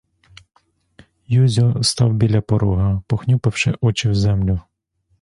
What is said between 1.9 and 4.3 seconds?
біля порога, похнюпивши очі в